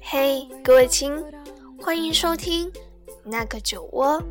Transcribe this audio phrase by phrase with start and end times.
[0.00, 1.12] 嘿，各位亲，
[1.78, 2.72] 欢迎收听
[3.22, 4.22] 那个酒窝，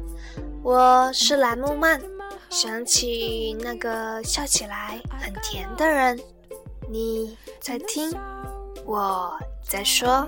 [0.63, 2.01] 我是蓝木曼。
[2.49, 6.19] 想起那个笑起来很甜的人，
[6.89, 8.11] 你在听，
[8.83, 10.27] 我在说。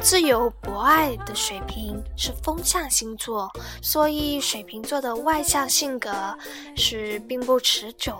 [0.00, 3.50] 自由博爱的水瓶是风象星座，
[3.82, 6.10] 所以水瓶座的外向性格
[6.76, 8.16] 是并不持久。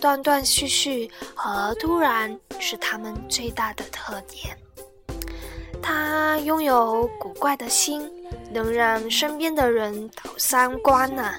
[0.00, 4.56] 断断续续和突然是他们最大的特点。
[5.82, 8.10] 他拥有古怪的心，
[8.50, 11.34] 能让身边的人倒三观呢。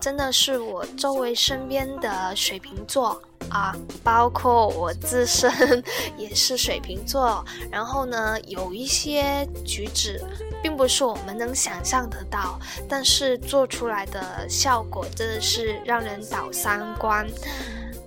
[0.00, 3.20] 真的是我周围身边的水瓶座
[3.50, 5.50] 啊，包括我自身
[6.16, 7.44] 也是水瓶座。
[7.70, 10.20] 然后呢，有一些举止
[10.62, 17.26] 并不是我们能想象得到，但是做出来的效果真的是让人倒三观。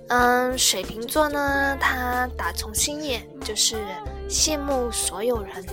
[0.08, 3.76] 嗯，水瓶座呢，他打从心眼就是
[4.28, 5.64] 羡慕所有人，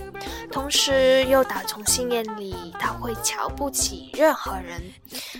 [0.51, 4.81] 同时又打从心眼里他会瞧不起任何人，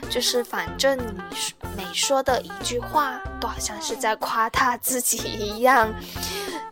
[0.10, 1.22] 就是反正你
[1.78, 5.94] 每说的一句话都好像是在夸他自己一样。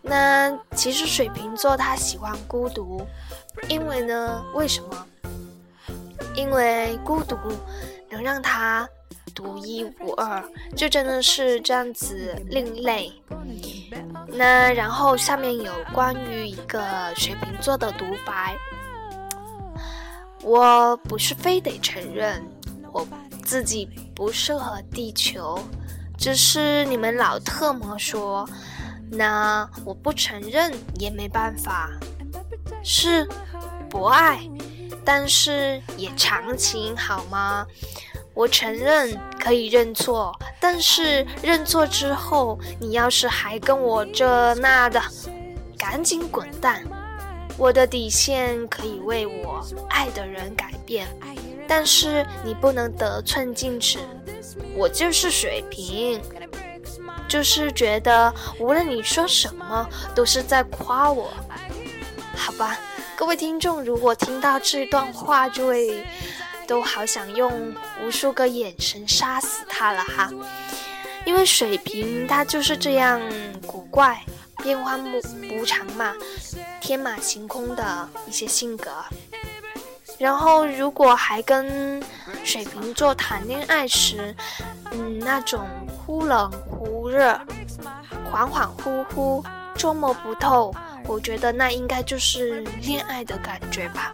[0.02, 3.06] 那其实水瓶座他喜欢孤独，
[3.68, 5.06] 因为呢，为什么？
[6.34, 7.38] 因为孤独
[8.10, 8.88] 能让他。
[9.34, 10.44] 独一无二，
[10.76, 13.12] 就真的是这样子另类。
[14.28, 18.56] 那然后下面有关于一个水瓶座的独白，
[20.44, 22.44] 我不是非得承认
[22.92, 23.08] 我
[23.44, 25.60] 自己不适合地球，
[26.18, 28.48] 只是你们老特么说，
[29.12, 31.90] 那我不承认也没办法。
[32.84, 33.28] 是
[33.90, 34.40] 博爱，
[35.04, 37.66] 但是也长情好吗？
[38.40, 45.02] 我承认可以认错，但是认错之后，你要是还跟我这那的，
[45.78, 46.82] 赶紧滚蛋！
[47.58, 51.06] 我的底线可以为我爱的人改变，
[51.68, 54.00] 但是你不能得寸进尺。
[54.74, 56.22] 我就是水平，
[57.28, 59.86] 就是觉得无论你说什么，
[60.16, 61.30] 都是在夸我。
[62.38, 62.80] 好吧，
[63.18, 66.08] 各位听众，如果听到这段话，就会。
[66.70, 70.30] 都好想用无数个眼神杀死他了哈，
[71.26, 73.20] 因为水瓶他就是这样
[73.66, 74.22] 古怪、
[74.58, 75.20] 变化无
[75.52, 76.14] 无常嘛，
[76.80, 78.92] 天马行空的一些性格。
[80.20, 82.04] 然后如果还跟
[82.44, 84.36] 水瓶座谈恋爱时，
[84.92, 87.34] 嗯，那种忽冷忽热、
[88.32, 89.44] 恍恍惚惚、
[89.76, 90.72] 捉摸不透，
[91.08, 94.14] 我觉得那应该就是恋爱的感觉吧。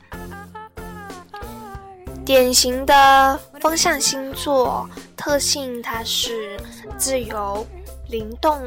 [2.26, 6.60] 典型的风象星座特性，它是
[6.98, 7.64] 自由、
[8.10, 8.60] 灵动、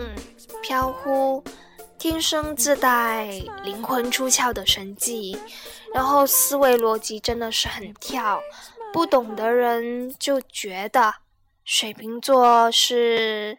[0.62, 1.42] 飘忽，
[1.98, 3.26] 天生自带
[3.64, 5.36] 灵魂出窍的神迹，
[5.92, 8.40] 然后思维逻辑真的是很跳，
[8.92, 11.12] 不懂的人就觉得
[11.64, 13.58] 水瓶座是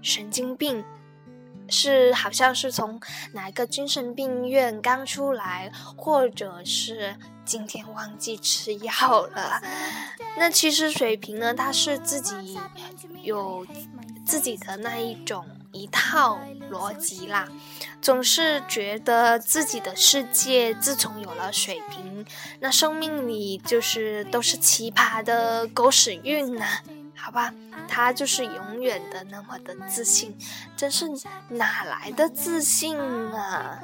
[0.00, 0.82] 神经病。
[1.68, 2.98] 是，好像是从
[3.32, 7.16] 哪个精神病院刚出来，或者是
[7.46, 9.62] 今天忘记吃药了。
[10.36, 12.58] 那其实水瓶呢，他是自己
[13.22, 13.64] 有
[14.26, 16.38] 自己的那一种一套
[16.70, 17.48] 逻辑啦，
[18.02, 22.26] 总是觉得自己的世界自从有了水瓶，
[22.60, 26.66] 那生命里就是都是奇葩的狗屎运呢。
[27.14, 27.52] 好吧，
[27.88, 30.36] 他就是永远的那么的自信，
[30.76, 31.06] 真是
[31.48, 33.80] 哪来的自信啊？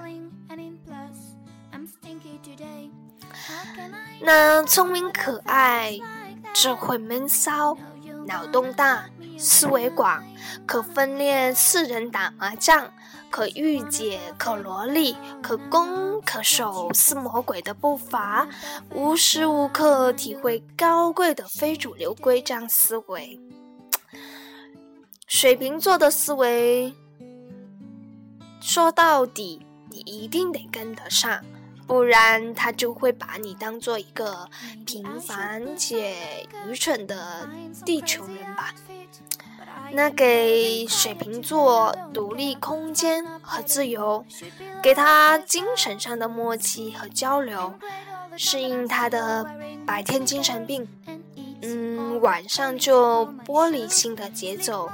[4.20, 5.98] 那聪明可爱，
[6.52, 7.76] 智慧闷骚，
[8.26, 9.04] 脑洞大，
[9.38, 10.22] 思维广，
[10.66, 12.90] 可分裂四人打麻将。
[13.30, 18.46] 可御姐，可萝莉，可攻可守，似魔鬼的步伐，
[18.94, 23.40] 无时无刻体会高贵的非主流规章思维。
[25.26, 26.94] 水瓶座的思维，
[28.60, 31.42] 说到底，你一定得跟得上，
[31.87, 34.49] 不然他就会把你当做一个
[34.87, 37.49] 平凡且愚蠢的
[37.84, 38.73] 地球人吧。
[39.93, 44.25] 那给水瓶座独立空间和自由，
[44.82, 47.75] 给他精神上的默契和交流，
[48.37, 49.44] 适应他的
[49.84, 50.88] 白天精神病，
[51.61, 54.88] 嗯，晚上就玻璃心的节奏，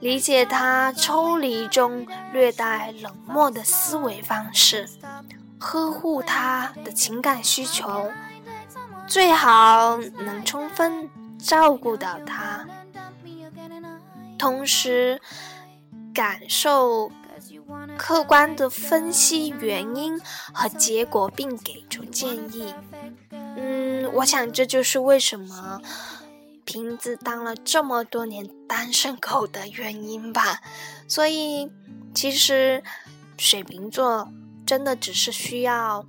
[0.00, 4.88] 理解他抽离中略带冷漠的思维方式，
[5.58, 8.10] 呵护他的情感需求，
[9.06, 12.66] 最好能充分照顾到他。
[14.38, 15.20] 同时，
[16.14, 17.10] 感受
[17.96, 20.20] 客观的分析原因
[20.52, 22.72] 和结果，并给出建议。
[23.30, 25.80] 嗯，我想这就是为什么
[26.64, 30.60] 瓶子当了这么多年单身狗的原因吧。
[31.08, 31.68] 所以，
[32.14, 32.82] 其实
[33.36, 34.28] 水瓶座
[34.68, 36.04] 真的只是需要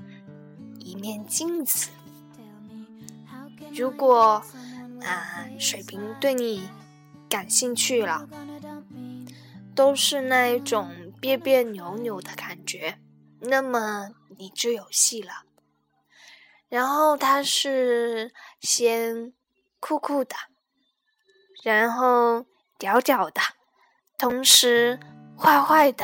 [0.80, 1.90] 一面镜子。
[3.74, 4.44] 如果
[5.02, 6.70] 啊，水瓶对你。
[7.30, 8.28] 感兴趣了，
[9.76, 12.98] 都是那一种别别扭扭的感觉，
[13.42, 14.10] 那么
[14.40, 15.44] 你就有戏了。
[16.70, 19.32] 然后他是先
[19.80, 20.36] 酷酷的，
[21.62, 22.48] 然后
[22.80, 23.40] 屌屌的，
[24.18, 25.00] 同时
[25.38, 26.04] 坏坏的，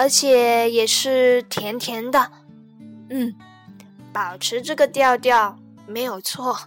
[0.00, 2.32] 而且也是甜甜的。
[3.10, 3.34] 嗯，
[4.14, 6.58] 保持这个调调没有错。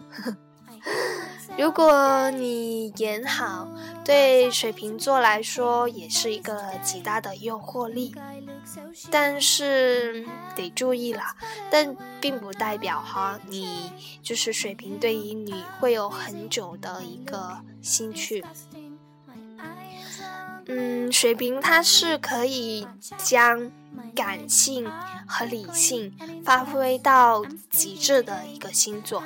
[1.57, 3.68] 如果你演好，
[4.06, 8.13] 对水瓶座来说也是一个极大的诱惑力。
[9.09, 11.24] 但是得注意了，
[11.71, 13.91] 但并不代表哈，你
[14.21, 18.45] 就是水瓶对于你会有很久的一个兴趣。
[20.68, 22.88] 嗯，水瓶它是可以
[23.18, 23.71] 将
[24.15, 24.89] 感性
[25.27, 26.15] 和理性
[26.45, 29.24] 发挥到极致的一个星座。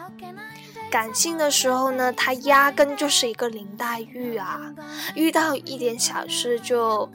[0.89, 4.73] 感性的时候呢，他压根就是一个林黛玉啊，
[5.15, 7.11] 遇到一点小事就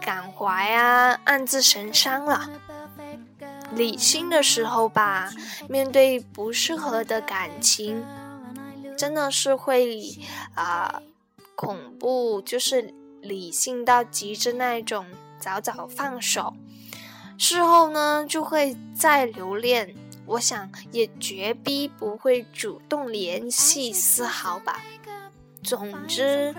[0.00, 2.48] 感怀啊，暗自神伤了。
[3.74, 5.30] 理性的时候吧，
[5.68, 8.02] 面对不适合的感情，
[8.96, 10.16] 真的是会
[10.54, 11.02] 啊
[11.54, 15.06] 恐怖，就是理性到极致那一种，
[15.38, 16.54] 早早放手，
[17.38, 19.94] 事后呢就会再留恋。
[20.26, 24.80] 我想也绝逼不会主动联系丝毫吧。
[25.62, 26.54] 总之，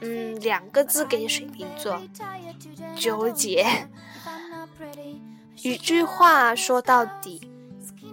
[0.00, 2.00] 嗯，两个字给水瓶座：
[2.96, 3.88] 纠结。
[5.62, 7.40] 一句话说到底，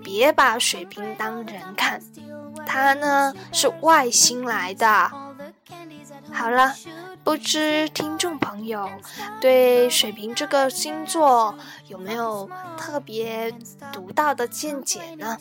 [0.04, 2.02] 别把水瓶当人看，
[2.66, 5.12] 他呢是外星来的。
[6.32, 6.74] 好了。
[7.28, 8.90] 不知听众朋友
[9.42, 11.54] 对水瓶这个星座
[11.90, 13.54] 有没有特别
[13.92, 15.38] 独到的见解呢？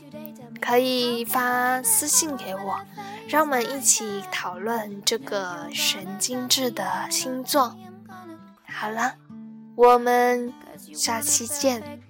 [0.60, 2.80] 可以发私信给我，
[3.28, 7.76] 让我们一起讨论这个神经质的星座。
[8.66, 9.14] 好了，
[9.76, 10.52] 我们
[10.92, 12.02] 下期见。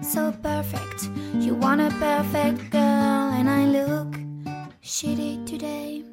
[0.00, 1.10] So perfect,
[1.40, 4.14] you want a perfect girl, and I look
[4.80, 6.04] shitty today.